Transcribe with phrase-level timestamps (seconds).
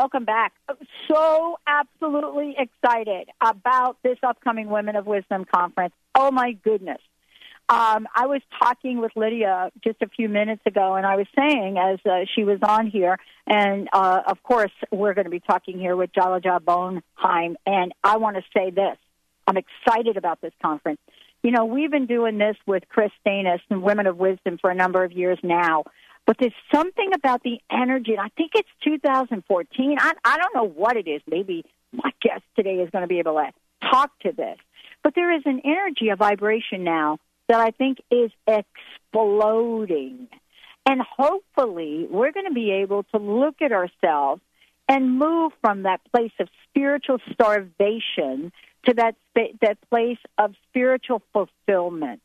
[0.00, 0.54] Welcome back.
[1.10, 5.92] So absolutely excited about this upcoming Women of Wisdom conference.
[6.14, 7.02] Oh, my goodness.
[7.68, 11.76] Um, I was talking with Lydia just a few minutes ago, and I was saying
[11.76, 15.78] as uh, she was on here, and uh, of course, we're going to be talking
[15.78, 18.96] here with Jalaja Bonheim, and I want to say this.
[19.46, 21.00] I'm excited about this conference.
[21.42, 24.74] You know, we've been doing this with Chris Stanis and Women of Wisdom for a
[24.74, 25.84] number of years now.
[26.30, 29.96] But there's something about the energy, and I think it's 2014.
[29.98, 31.20] I, I don't know what it is.
[31.28, 33.50] Maybe my guest today is going to be able to
[33.90, 34.56] talk to this.
[35.02, 40.28] But there is an energy, a vibration now that I think is exploding.
[40.86, 44.40] And hopefully, we're going to be able to look at ourselves
[44.88, 48.52] and move from that place of spiritual starvation
[48.86, 52.20] to that that place of spiritual fulfillment.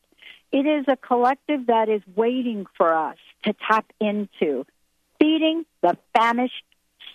[0.55, 4.65] It is a collective that is waiting for us to tap into,
[5.19, 6.63] feeding the famished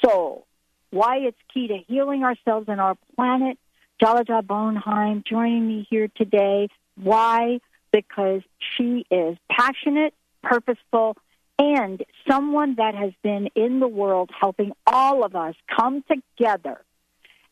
[0.05, 0.47] soul.
[0.91, 3.56] Why it's key to healing ourselves and our planet.
[3.98, 6.69] Jalaja Bonheim joining me here today.
[6.97, 7.60] Why?
[7.91, 8.42] Because
[8.77, 11.16] she is passionate, purposeful,
[11.58, 16.82] and someone that has been in the world helping all of us come together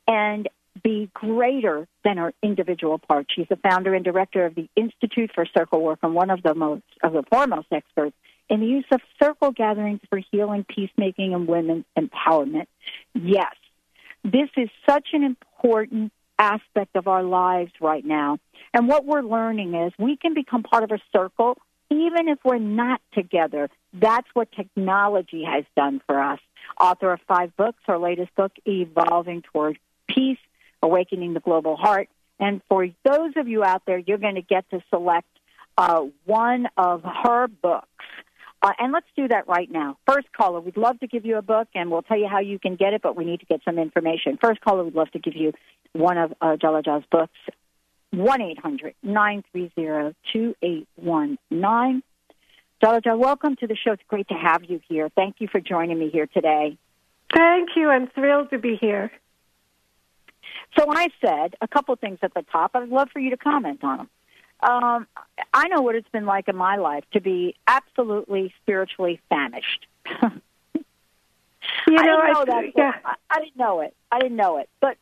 [0.07, 0.51] and
[0.83, 3.29] be greater than our individual parts.
[3.35, 6.55] She's the founder and director of the Institute for Circle Work and one of the
[6.55, 8.17] most of the foremost experts
[8.49, 12.67] in the use of circle gatherings for healing, peacemaking, and women's empowerment.
[13.15, 13.55] Yes,
[14.25, 18.39] this is such an important aspect of our lives right now.
[18.73, 21.59] And what we're learning is we can become part of a circle
[21.91, 23.71] even if we're not together.
[23.93, 26.39] That's what technology has done for us.
[26.79, 30.39] Author of five books, her latest book, Evolving Toward Peace,
[30.83, 32.09] Awakening the Global Heart.
[32.41, 35.27] And for those of you out there, you're going to get to select
[35.77, 37.89] uh, one of her books.
[38.61, 39.97] Uh, and let's do that right now.
[40.07, 42.59] First caller, we'd love to give you a book, and we'll tell you how you
[42.59, 44.37] can get it, but we need to get some information.
[44.41, 45.53] First caller, we'd love to give you
[45.93, 47.35] one of uh, Jalaja's books.
[48.11, 52.03] 1 800 930 2819.
[52.83, 53.93] Jalaja, welcome to the show.
[53.93, 55.11] It's great to have you here.
[55.15, 56.79] Thank you for joining me here today.
[57.35, 57.91] Thank you.
[57.91, 59.13] I'm thrilled to be here.
[60.79, 62.73] So I said a couple of things at the top.
[62.75, 64.11] I'd love for you to comment on them.
[64.61, 65.07] Um,
[65.55, 69.87] I know what it's been like in my life to be absolutely spiritually famished.
[71.87, 72.73] You I know, didn't know I, that.
[72.77, 72.93] yeah.
[73.05, 73.95] I, I didn't know it.
[74.11, 74.69] I didn't know it.
[74.81, 74.97] But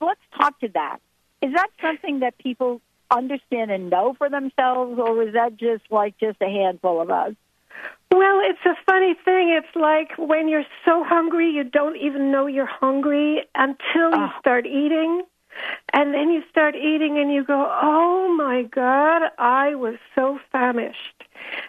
[0.00, 0.98] let's talk to that.
[1.40, 2.80] Is that something that people
[3.10, 7.34] understand and know for themselves, or is that just like just a handful of us?
[8.12, 9.48] Well, it's a funny thing.
[9.50, 14.38] It's like when you're so hungry, you don't even know you're hungry until you Ah.
[14.38, 15.22] start eating.
[15.92, 21.24] And then you start eating and you go, oh my God, I was so famished.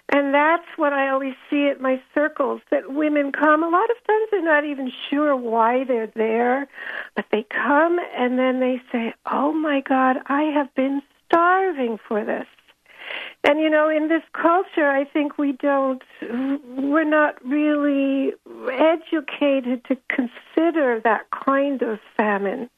[0.09, 3.62] And that's what I always see at my circles that women come.
[3.64, 6.68] A lot of times they're not even sure why they're there,
[7.16, 12.24] but they come and then they say, oh my God, I have been starving for
[12.24, 12.48] this.
[13.46, 18.34] And you know, in this culture, I think we don't, we're not really
[18.72, 22.70] educated to consider that kind of famine.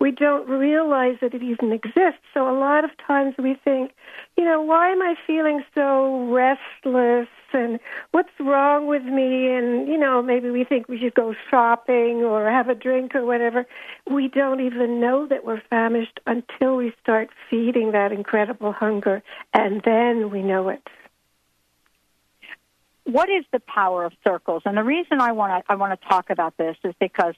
[0.00, 2.22] We don't realize that it even exists.
[2.32, 3.92] So a lot of times we think,
[4.36, 9.50] you know, why am I feeling so restless and what's wrong with me?
[9.50, 13.24] And, you know, maybe we think we should go shopping or have a drink or
[13.24, 13.66] whatever.
[14.10, 19.22] We don't even know that we're famished until we start feeding that incredible hunger.
[19.52, 20.82] And then we know it.
[23.04, 24.62] what is the power of circles?
[24.64, 27.34] And the reason I want to I want to talk about this is because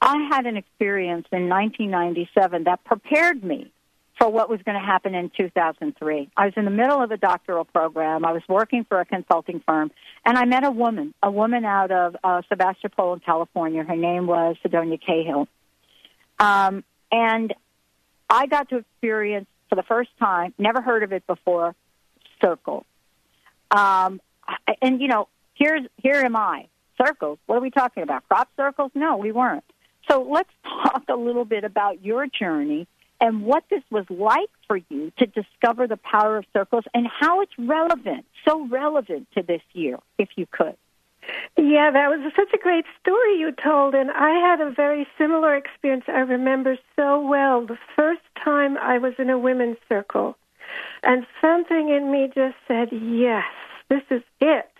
[0.00, 3.72] I had an experience in 1997 that prepared me
[4.18, 6.30] for what was going to happen in 2003.
[6.36, 8.24] I was in the middle of a doctoral program.
[8.24, 9.90] I was working for a consulting firm,
[10.24, 13.84] and I met a woman, a woman out of uh, Sebastopol in California.
[13.84, 15.48] Her name was Sidonia Cahill.
[16.38, 16.82] Um,
[17.12, 17.54] and
[18.30, 21.74] I got to experience for the first time, never heard of it before,
[22.40, 22.86] circle.
[23.70, 24.20] Um,
[24.80, 26.68] and you know, here's here am I.
[26.96, 27.38] Circles.
[27.44, 28.26] What are we talking about?
[28.26, 28.90] Crop circles?
[28.94, 29.64] No, we weren't.
[30.10, 32.86] So let's talk a little bit about your journey
[33.20, 37.40] and what this was like for you to discover the power of circles and how
[37.40, 40.76] it's relevant, so relevant to this year, if you could.
[41.56, 45.56] Yeah, that was such a great story you told, and I had a very similar
[45.56, 46.04] experience.
[46.06, 50.36] I remember so well the first time I was in a women's circle,
[51.02, 53.44] and something in me just said, Yes,
[53.88, 54.70] this is it.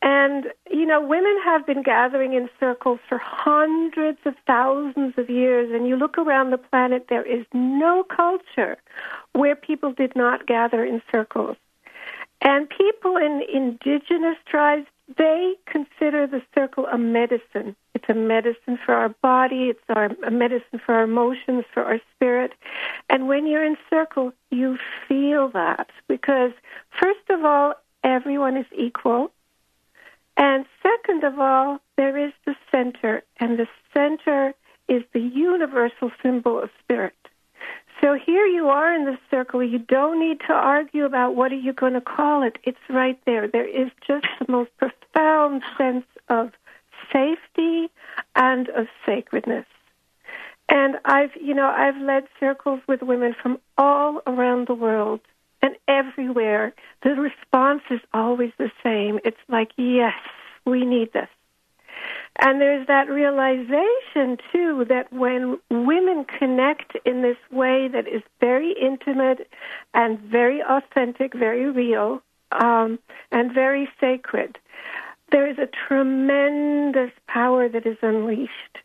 [0.00, 5.72] And, you know, women have been gathering in circles for hundreds of thousands of years,
[5.72, 8.76] and you look around the planet, there is no culture
[9.32, 11.56] where people did not gather in circles.
[12.40, 14.86] And people in indigenous tribes,
[15.16, 17.74] they consider the circle a medicine.
[17.94, 22.00] It's a medicine for our body, it's our, a medicine for our emotions, for our
[22.14, 22.52] spirit.
[23.10, 24.78] And when you're in circle, you
[25.08, 26.52] feel that because,
[27.00, 27.74] first of all,
[28.04, 29.32] everyone is equal.
[30.38, 34.54] And second of all, there is the center, and the center
[34.88, 37.14] is the universal symbol of spirit.
[38.00, 39.62] So here you are in the circle.
[39.62, 42.56] You don't need to argue about what are you going to call it.
[42.62, 43.48] It's right there.
[43.48, 46.52] There is just the most profound sense of
[47.12, 47.90] safety
[48.36, 49.66] and of sacredness.
[50.68, 55.20] And I've, you know, I've led circles with women from all around the world
[55.62, 56.72] and everywhere.
[57.02, 59.18] The response is always the same.
[59.24, 60.14] It's like, yes,
[60.64, 61.28] we need this.
[62.40, 68.74] And there's that realization, too, that when women connect in this way that is very
[68.80, 69.48] intimate
[69.94, 72.22] and very authentic, very real,
[72.52, 72.98] um,
[73.32, 74.58] and very sacred,
[75.32, 78.78] there is a tremendous power that is unleashed.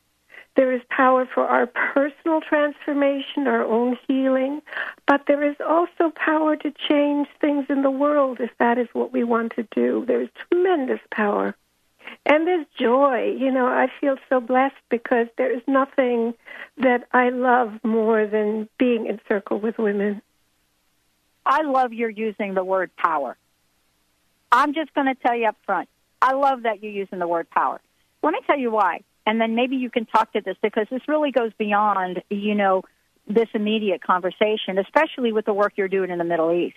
[0.55, 4.61] There is power for our personal transformation, our own healing,
[5.07, 9.11] but there is also power to change things in the world if that is what
[9.11, 10.05] we want to do.
[10.05, 11.55] There is tremendous power.
[12.25, 13.35] And there's joy.
[13.37, 16.35] You know, I feel so blessed because there is nothing
[16.77, 20.21] that I love more than being in circle with women.
[21.45, 23.37] I love your using the word power.
[24.51, 25.89] I'm just going to tell you up front.
[26.21, 27.81] I love that you're using the word power.
[28.21, 29.01] Let me tell you why.
[29.25, 32.83] And then maybe you can talk to this because this really goes beyond, you know,
[33.27, 36.75] this immediate conversation, especially with the work you're doing in the Middle East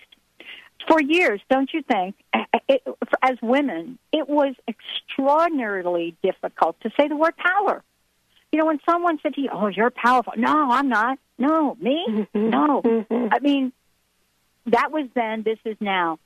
[0.87, 2.83] for years, don't you think, eh, eh, it,
[3.21, 7.83] as women, it was extraordinarily difficult to say the word power.
[8.51, 11.19] You know, when someone said to you, "Oh, you're powerful," no, I'm not.
[11.37, 12.81] No, me, no.
[13.11, 13.73] I mean,
[14.67, 15.43] that was then.
[15.43, 16.19] This is now.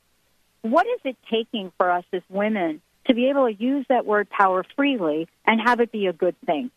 [0.61, 4.29] What is it taking for us as women to be able to use that word
[4.29, 6.69] power freely and have it be a good thing?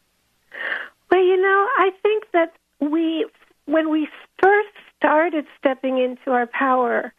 [1.10, 3.26] Well, you know, I think that we,
[3.66, 4.08] when we
[4.42, 7.12] first started stepping into our power,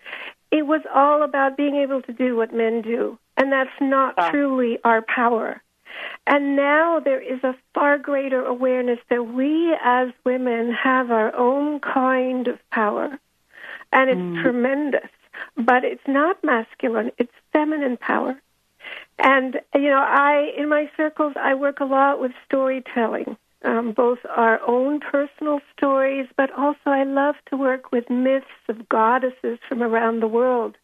[0.51, 3.17] it was all about being able to do what men do.
[3.37, 4.29] And that's not Ah.
[4.31, 5.61] truly our power.
[6.27, 11.79] And now there is a far greater awareness that we as women have our own
[11.79, 13.17] kind of power.
[13.93, 15.09] And it's tremendous.
[15.57, 18.41] But it's not masculine, it's feminine power.
[19.17, 24.19] And, you know, I, in my circles, I work a lot with storytelling, um, both
[24.29, 29.81] our own personal stories, but also I love to work with myths of goddesses from
[29.81, 30.75] around the world.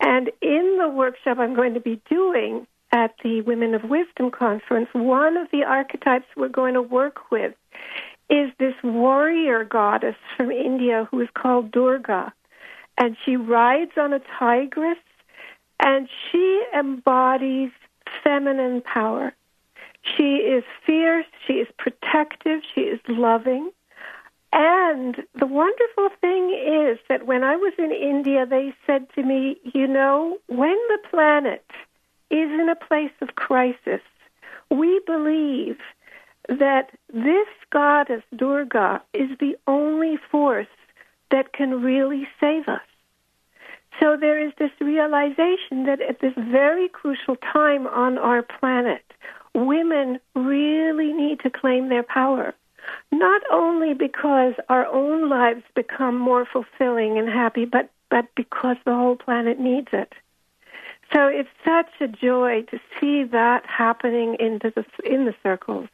[0.00, 4.88] And in the workshop I'm going to be doing at the Women of Wisdom conference,
[4.92, 7.54] one of the archetypes we're going to work with
[8.30, 12.32] is this warrior goddess from India who is called Durga.
[12.96, 14.98] And she rides on a tigress
[15.82, 17.70] and she embodies
[18.22, 19.32] feminine power.
[20.02, 23.70] She is fierce, she is protective, she is loving.
[24.52, 29.58] And the wonderful thing is that when I was in India, they said to me,
[29.62, 31.64] you know, when the planet
[32.30, 34.00] is in a place of crisis,
[34.70, 35.78] we believe
[36.48, 40.66] that this goddess, Durga, is the only force
[41.30, 42.80] that can really save us.
[44.00, 49.04] So there is this realization that at this very crucial time on our planet,
[49.54, 52.54] women really need to claim their power.
[53.12, 58.94] Not only because our own lives become more fulfilling and happy, but, but because the
[58.94, 60.12] whole planet needs it.
[61.12, 65.88] So it's such a joy to see that happening into the, in the circles.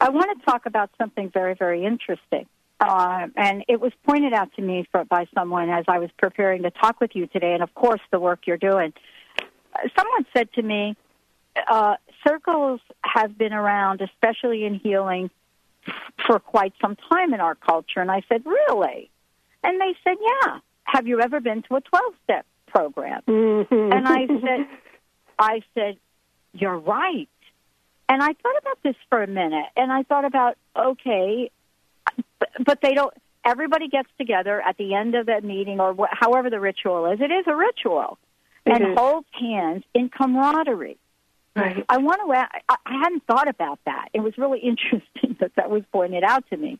[0.00, 2.46] I want to talk about something very, very interesting.
[2.88, 6.62] Uh, and it was pointed out to me for, by someone as I was preparing
[6.62, 8.92] to talk with you today, and of course, the work you're doing.
[9.38, 10.96] Uh, Someone said to me,
[11.68, 11.94] uh,
[12.26, 15.30] circles have been around, especially in healing,
[16.26, 18.00] for quite some time in our culture.
[18.00, 19.10] And I said, Really?
[19.62, 20.58] And they said, Yeah.
[20.84, 23.22] Have you ever been to a 12 step program?
[23.26, 23.92] Mm-hmm.
[23.92, 24.66] And I said,
[25.38, 25.96] I said,
[26.52, 27.28] you're right.
[28.08, 31.50] And I thought about this for a minute, and I thought about, okay,
[32.64, 33.14] but, they don't.
[33.44, 37.20] Everybody gets together at the end of that meeting, or wh- however the ritual is.
[37.20, 38.18] It is a ritual,
[38.64, 38.98] and is.
[38.98, 40.98] holds hands in camaraderie.
[41.54, 41.84] Right.
[41.88, 42.32] I want to.
[42.32, 44.08] I, I hadn't thought about that.
[44.12, 46.78] It was really interesting that that was pointed out to me.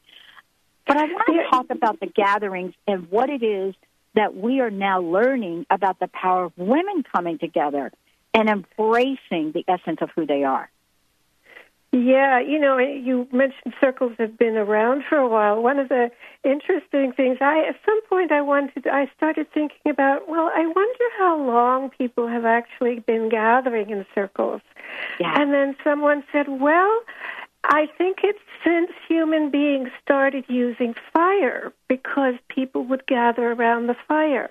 [0.86, 3.74] But I want to talk about the gatherings and what it is
[4.14, 7.90] that we are now learning about the power of women coming together
[8.32, 10.70] and embracing the essence of who they are.
[11.94, 15.62] Yeah, you know, you mentioned circles have been around for a while.
[15.62, 16.10] One of the
[16.42, 20.28] interesting things, I at some point I wanted, I started thinking about.
[20.28, 24.60] Well, I wonder how long people have actually been gathering in circles.
[25.20, 25.40] Yeah.
[25.40, 27.00] And then someone said, well,
[27.62, 33.96] I think it's since human beings started using fire because people would gather around the
[34.08, 34.50] fire.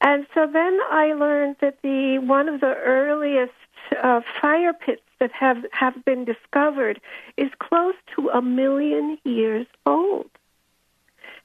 [0.00, 3.52] And so then I learned that the one of the earliest
[4.02, 7.00] uh, fire pits that have have been discovered
[7.36, 10.30] is close to a million years old.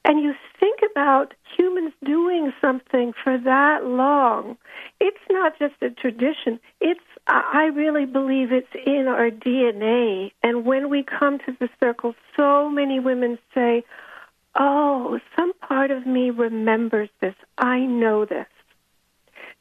[0.06, 4.58] And you think about humans doing something for that long.
[5.00, 6.60] It's not just a tradition.
[6.80, 10.32] It's I really believe it's in our DNA.
[10.42, 13.82] And when we come to the circle, so many women say,
[14.54, 17.34] "Oh, some part of me remembers this.
[17.56, 18.46] I know this."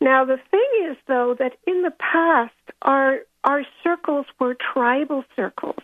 [0.01, 2.53] Now the thing is though that in the past
[2.83, 5.75] our our circles were tribal circles.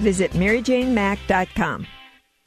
[0.00, 1.97] Visit maryjanemack.com.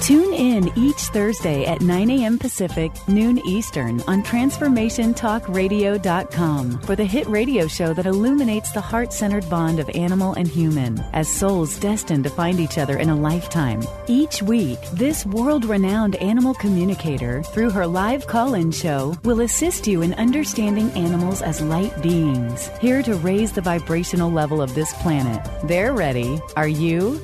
[0.00, 2.38] Tune in each Thursday at 9 a.m.
[2.38, 9.48] Pacific, noon Eastern on TransformationTalkRadio.com for the hit radio show that illuminates the heart centered
[9.50, 13.82] bond of animal and human as souls destined to find each other in a lifetime.
[14.06, 19.86] Each week, this world renowned animal communicator, through her live call in show, will assist
[19.86, 24.92] you in understanding animals as light beings, here to raise the vibrational level of this
[25.02, 25.44] planet.
[25.64, 26.40] They're ready.
[26.56, 27.20] Are you?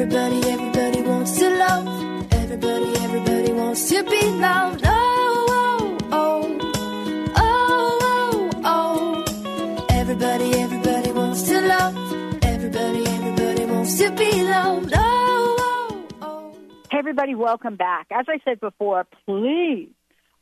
[0.00, 2.32] Everybody, everybody wants to love.
[2.32, 4.82] Everybody, everybody wants to be loved.
[4.84, 6.60] Oh, oh,
[7.34, 9.86] oh, oh, oh.
[9.90, 11.96] Everybody, everybody wants to love.
[12.44, 14.92] Everybody, everybody wants to be loved.
[14.94, 16.52] Oh, oh, oh.
[16.92, 18.06] Hey, everybody, welcome back.
[18.12, 19.88] As I said before, please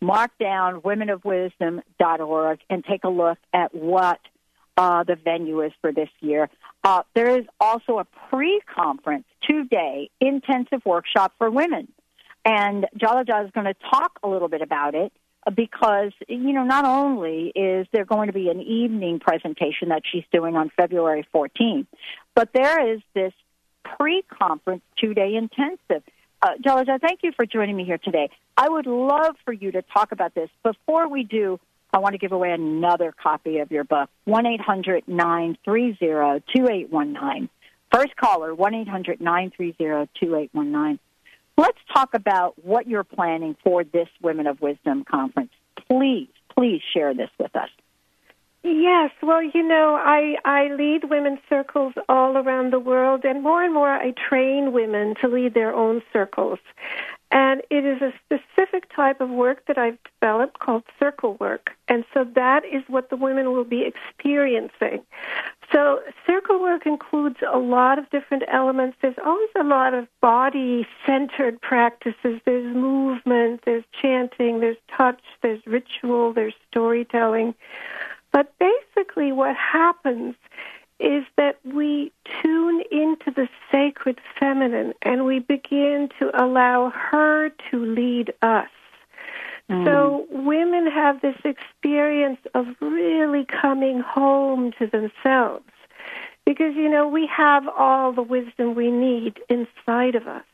[0.02, 4.20] mark down womenofwisdom.org and take a look at what
[4.76, 6.50] uh, the venue is for this year.
[6.84, 11.88] Uh, there is also a pre-conference two-day intensive workshop for women,
[12.44, 15.12] and Jalaja is going to talk a little bit about it
[15.46, 20.02] uh, because you know not only is there going to be an evening presentation that
[20.10, 21.86] she's doing on February 14th,
[22.34, 23.32] but there is this
[23.96, 26.02] pre-conference two-day intensive.
[26.42, 28.30] Uh, Jalaja, thank you for joining me here today.
[28.56, 30.50] I would love for you to talk about this.
[30.62, 31.58] Before we do,
[31.92, 37.48] I want to give away another copy of your book, 1 800 930 2819.
[37.92, 40.98] First caller, 1 800 930 2819.
[41.56, 45.52] Let's talk about what you're planning for this Women of Wisdom conference.
[45.88, 47.70] Please, please share this with us.
[48.62, 53.62] Yes, well, you know, I I lead women's circles all around the world, and more
[53.62, 56.58] and more I train women to lead their own circles.
[57.32, 61.70] And it is a specific type of work that I've developed called circle work.
[61.88, 65.02] And so that is what the women will be experiencing.
[65.72, 68.96] So circle work includes a lot of different elements.
[69.02, 72.40] There's always a lot of body centered practices.
[72.44, 77.54] There's movement, there's chanting, there's touch, there's ritual, there's storytelling.
[78.32, 80.36] But basically, what happens
[80.98, 82.10] is that we
[82.42, 88.68] tune into the sacred feminine and we begin to allow her to lead us.
[89.70, 89.84] Mm.
[89.84, 95.64] So women have this experience of really coming home to themselves
[96.44, 100.44] because, you know, we have all the wisdom we need inside of us.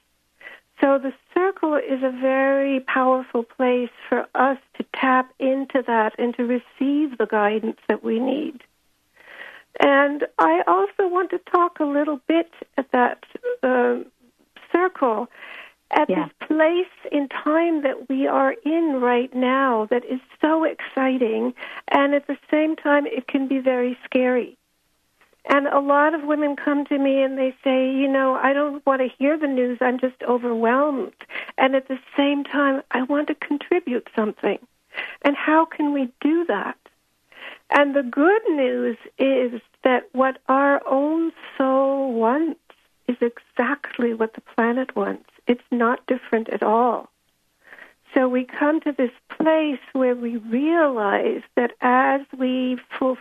[0.81, 6.35] So the circle is a very powerful place for us to tap into that and
[6.37, 8.65] to receive the guidance that we need.
[9.81, 13.25] And I also want to talk a little bit at that
[13.63, 13.99] uh,
[14.71, 15.29] circle,
[15.91, 16.27] at yeah.
[16.27, 21.55] this place in time that we are in right now that is so exciting,
[21.89, 24.57] and at the same time, it can be very scary.
[25.47, 28.85] And a lot of women come to me and they say, you know, I don't
[28.87, 31.15] want to hear the news, I'm just overwhelmed.
[31.59, 34.59] And at the same time, I want to contribute something.
[35.23, 36.77] And how can we do that?
[37.75, 42.61] And the good news is that what our own soul wants
[43.09, 45.29] is exactly what the planet wants.
[45.47, 47.09] It's not different at all.
[48.15, 53.17] So we come to this place where we realize that as we fulfill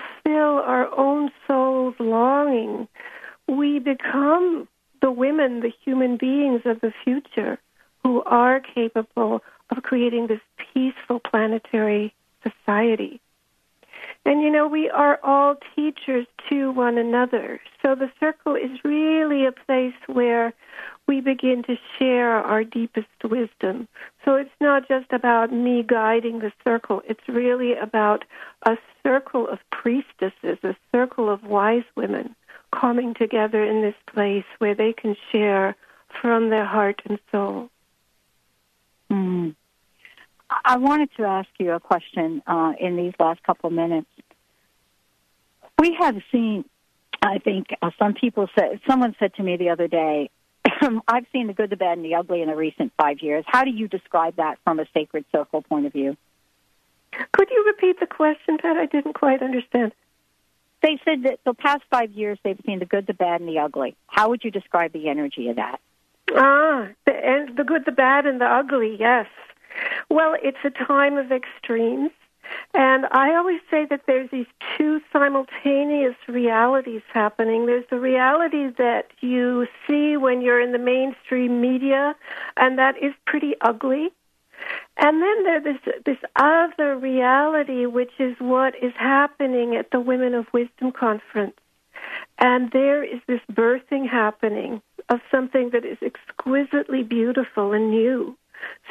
[0.66, 2.90] our own soul's longing,
[3.48, 4.68] we become
[5.02, 7.58] the women, the human beings of the future
[8.04, 10.42] who are capable of creating this
[10.74, 13.22] peaceful planetary society.
[14.24, 17.60] And you know, we are all teachers to one another.
[17.82, 20.54] So the circle is really a place where
[21.08, 23.88] we begin to share our deepest wisdom.
[24.24, 28.24] So it's not just about me guiding the circle, it's really about
[28.66, 32.36] a circle of priestesses, a circle of wise women
[32.72, 35.76] coming together in this place where they can share
[36.22, 37.70] from their heart and soul.
[39.12, 39.56] Mm.
[40.66, 44.08] I wanted to ask you a question uh, in these last couple of minutes.
[45.80, 46.66] We have seen,
[47.22, 50.30] I think, uh, some people said, someone said to me the other day,
[51.08, 53.46] I've seen the good, the bad, and the ugly in the recent five years.
[53.48, 56.18] How do you describe that from a sacred circle point of view?
[57.34, 58.78] Could you repeat the question, Pat?
[58.78, 59.94] I didn't quite understand.
[60.82, 63.60] They said that the past five years they've seen the good, the bad, and the
[63.60, 63.96] ugly.
[64.08, 65.80] How would you describe the energy of that?
[66.34, 69.28] Ah, the, and the good, the bad, and the ugly, yes.
[70.10, 72.12] Well, it's a time of extremes.
[72.74, 77.66] And I always say that there's these two simultaneous realities happening.
[77.66, 82.16] There's the reality that you see when you're in the mainstream media,
[82.58, 84.10] and that is pretty ugly.
[84.98, 90.34] And then there's this, this other reality, which is what is happening at the Women
[90.34, 91.56] of Wisdom conference.
[92.38, 98.38] And there is this birthing happening of something that is exquisitely beautiful and new.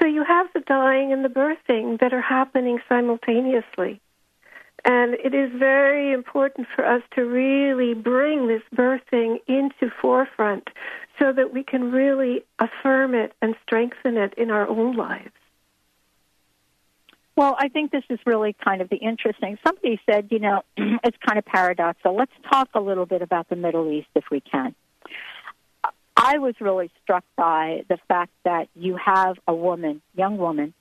[0.01, 4.01] So you have the dying and the birthing that are happening simultaneously.
[4.85, 10.69] And it is very important for us to really bring this birthing into forefront
[11.19, 15.33] so that we can really affirm it and strengthen it in our own lives.
[17.37, 19.59] Well, I think this is really kind of the interesting.
[19.67, 22.17] Somebody said, you know, it's kind of paradoxical.
[22.17, 24.75] Let's talk a little bit about the Middle East if we can.
[26.17, 30.75] I was really struck by the fact that you have a woman, young woman,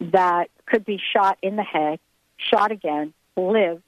[0.00, 1.98] that could be shot in the head,
[2.36, 3.82] shot again, live,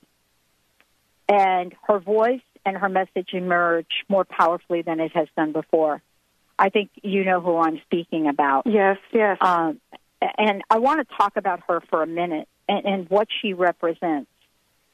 [1.28, 6.02] and her voice and her message emerge more powerfully than it has done before.
[6.58, 8.66] I think you know who I'm speaking about.
[8.66, 9.38] Yes, yes.
[9.40, 9.80] Um,
[10.36, 14.29] and I want to talk about her for a minute and, and what she represents.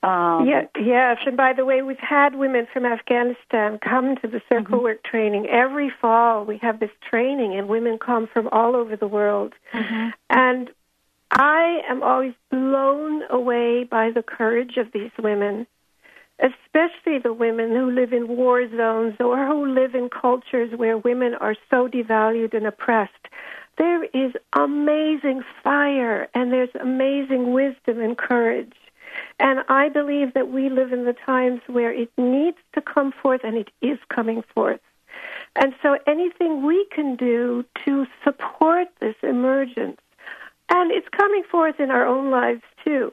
[0.03, 4.41] Um, yeah, yes, and by the way, we've had women from Afghanistan come to the
[4.49, 4.83] circle Mhm.
[4.83, 6.45] work training every fall.
[6.45, 9.55] We have this training, and women come from all over the world.
[10.31, 10.71] And
[11.31, 15.67] I am always blown away by the courage of these women,
[16.39, 21.35] especially the women who live in war zones or who live in cultures where women
[21.35, 23.29] are so devalued and oppressed.
[23.77, 28.73] There is amazing fire and there's amazing wisdom and courage.
[29.39, 33.43] And I believe that we live in the times where it needs to come forth
[33.45, 34.81] and it is coming forth.
[35.55, 40.01] And so anything we can do to support this emergence,
[40.71, 43.13] and it's coming forth in our own lives too,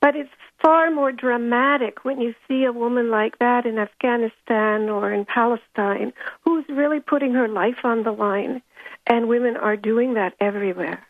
[0.00, 0.30] but it's
[0.62, 6.12] far more dramatic when you see a woman like that in Afghanistan or in Palestine
[6.44, 8.62] who's really putting her life on the line.
[9.06, 11.06] And women are doing that everywhere.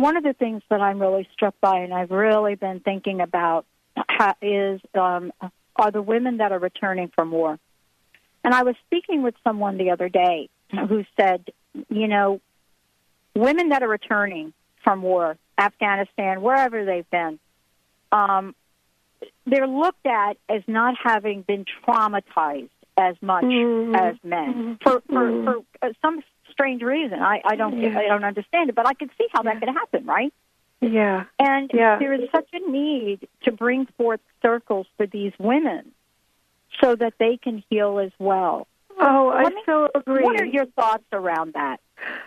[0.00, 3.66] One of the things that I'm really struck by, and I've really been thinking about,
[4.42, 5.32] is um,
[5.76, 7.58] are the women that are returning from war.
[8.44, 11.50] And I was speaking with someone the other day who said,
[11.88, 12.40] you know,
[13.34, 17.38] women that are returning from war, Afghanistan, wherever they've been,
[18.12, 18.54] um,
[19.46, 23.96] they're looked at as not having been traumatized as much Mhm.
[23.96, 25.44] as men for for, Mhm.
[25.44, 27.20] for uh, some strange reason.
[27.20, 27.98] I, I don't Yeah.
[27.98, 30.32] I don't understand it, but I could see how that could happen, right?
[30.80, 31.24] Yeah.
[31.38, 31.98] And Yeah.
[31.98, 35.92] there is such a need to bring forth circles for these women
[36.80, 38.66] so that they can heal as well.
[38.98, 40.22] Oh, I Let me- so agree.
[40.22, 41.80] What are your thoughts around that?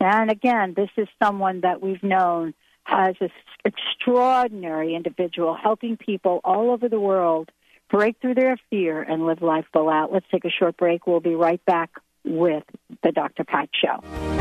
[0.00, 2.54] And again, this is someone that we've known
[2.86, 3.30] as an
[3.64, 7.50] extraordinary individual, helping people all over the world
[7.90, 10.12] break through their fear and live life full out.
[10.12, 11.06] Let's take a short break.
[11.06, 11.90] We'll be right back
[12.24, 12.64] with
[13.02, 13.44] the Dr.
[13.44, 14.39] Pat Show.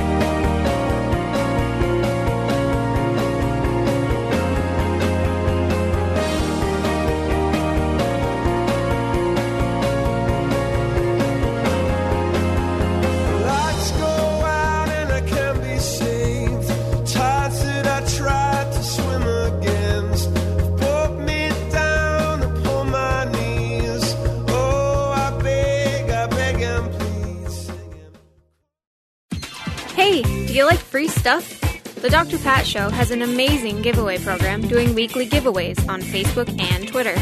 [30.59, 31.61] You like free stuff?
[32.01, 32.37] The Dr.
[32.37, 37.15] Pat Show has an amazing giveaway program doing weekly giveaways on Facebook and Twitter.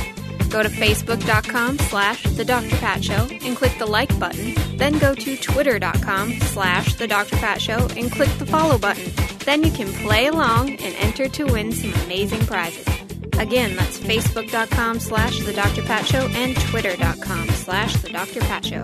[0.49, 2.75] Go to facebook.com slash the Dr.
[2.77, 4.55] Pat Show and click the like button.
[4.77, 7.35] Then go to twitter.com slash the Dr.
[7.35, 9.11] Pat Show and click the follow button.
[9.45, 12.87] Then you can play along and enter to win some amazing prizes.
[13.37, 15.83] Again, that's facebook.com slash the Dr.
[15.83, 18.39] Pat Show and twitter.com slash the Dr.
[18.39, 18.83] Pat Show.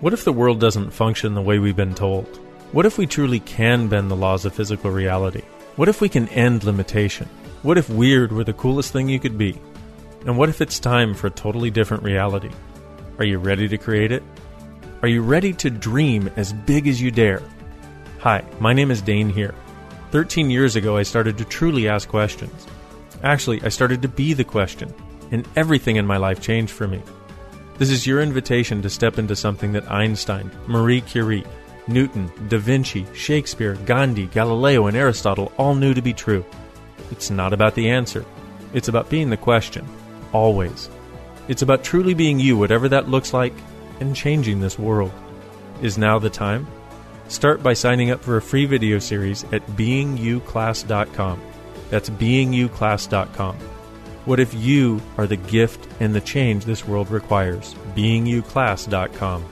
[0.00, 2.26] What if the world doesn't function the way we've been told?
[2.72, 5.42] What if we truly can bend the laws of physical reality?
[5.76, 7.28] What if we can end limitation?
[7.62, 9.56] What if weird were the coolest thing you could be?
[10.26, 12.50] And what if it's time for a totally different reality?
[13.18, 14.24] Are you ready to create it?
[15.02, 17.42] Are you ready to dream as big as you dare?
[18.18, 19.54] Hi, my name is Dain Heer.
[20.10, 22.66] 13 years ago, I started to truly ask questions.
[23.22, 24.92] Actually, I started to be the question,
[25.30, 27.00] and everything in my life changed for me.
[27.76, 31.44] This is your invitation to step into something that Einstein, Marie Curie,
[31.88, 36.44] Newton, Da Vinci, Shakespeare, Gandhi, Galileo, and Aristotle all knew to be true.
[37.10, 38.24] It's not about the answer,
[38.72, 39.86] it's about being the question,
[40.32, 40.88] always.
[41.48, 43.52] It's about truly being you, whatever that looks like,
[43.98, 45.12] and changing this world.
[45.82, 46.68] Is now the time?
[47.26, 51.40] Start by signing up for a free video series at beinguclass.com.
[51.90, 53.58] That's beinguclass.com.
[54.24, 57.74] What if you are the gift and the change this world requires?
[57.94, 59.44] beinguclass.com.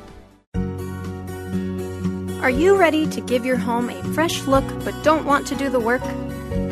[2.43, 5.69] Are you ready to give your home a fresh look but don't want to do
[5.69, 6.03] the work?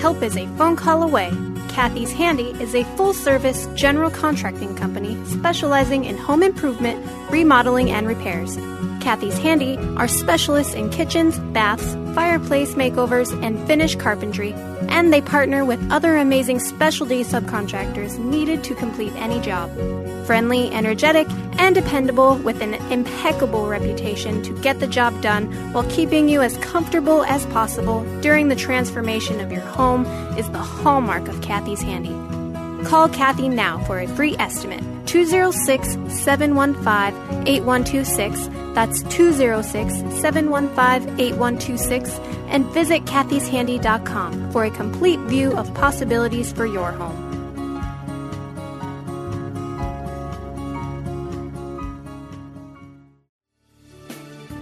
[0.00, 1.30] Help is a phone call away.
[1.68, 8.08] Kathy's Handy is a full service general contracting company specializing in home improvement, remodeling, and
[8.08, 8.56] repairs.
[9.00, 14.52] Kathy's Handy are specialists in kitchens, baths, fireplace makeovers, and finish carpentry,
[14.88, 19.70] and they partner with other amazing specialty subcontractors needed to complete any job.
[20.26, 21.26] Friendly, energetic,
[21.58, 26.56] and dependable with an impeccable reputation to get the job done while keeping you as
[26.58, 32.29] comfortable as possible during the transformation of your home is the hallmark of Kathy's Handy.
[32.84, 38.48] Call Kathy now for a free estimate 206 715 8126.
[38.74, 42.10] That's 206 715 8126.
[42.48, 47.29] And visit kathyshandy.com for a complete view of possibilities for your home.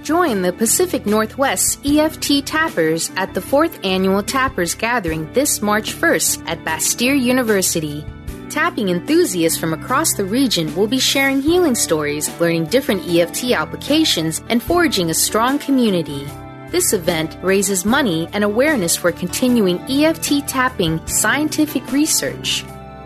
[0.08, 6.48] Join the Pacific Northwest EFT Tappers at the 4th Annual Tappers Gathering this March 1st
[6.48, 8.06] at Bastyr University.
[8.48, 14.40] Tapping enthusiasts from across the region will be sharing healing stories, learning different EFT applications,
[14.48, 16.26] and forging a strong community.
[16.70, 22.64] This event raises money and awareness for continuing EFT tapping scientific research.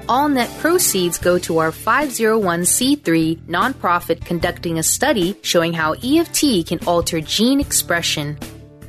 [0.09, 6.81] All net proceeds go to our 501c3 nonprofit conducting a study showing how EFT can
[6.87, 8.37] alter gene expression.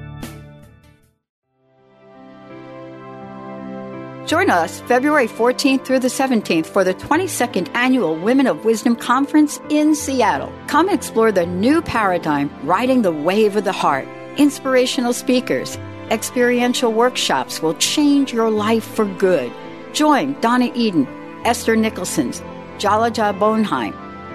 [4.26, 9.60] Join us February 14th through the 17th for the 22nd Annual Women of Wisdom Conference
[9.70, 10.50] in Seattle.
[10.68, 14.08] Come explore the new paradigm, riding the wave of the heart.
[14.38, 15.78] Inspirational speakers,
[16.10, 19.52] experiential workshops will change your life for good.
[19.94, 21.08] Join Donna Eden,
[21.46, 22.32] Esther Nicholson,
[22.80, 23.94] Jalaja Bonheim,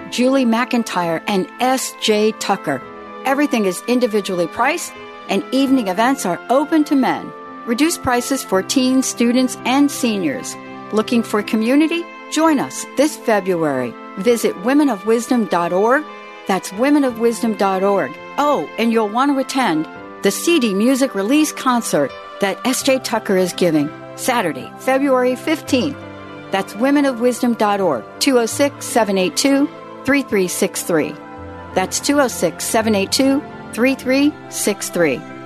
[0.09, 2.31] Julie McIntyre, and S.J.
[2.39, 2.81] Tucker.
[3.25, 4.93] Everything is individually priced,
[5.27, 7.31] and evening events are open to men.
[7.65, 10.55] Reduced prices for teens, students, and seniors.
[10.93, 12.05] Looking for community?
[12.31, 13.93] Join us this February.
[14.17, 16.05] Visit womenofwisdom.org.
[16.47, 18.11] That's womenofwisdom.org.
[18.37, 19.87] Oh, and you'll want to attend
[20.23, 22.99] the CD Music Release Concert that S.J.
[22.99, 25.97] Tucker is giving Saturday, February 15th.
[26.51, 29.67] That's womenofwisdom.org, 206 782
[30.05, 31.13] 3363.
[31.73, 33.39] That's 206 782
[33.73, 35.38] 3363.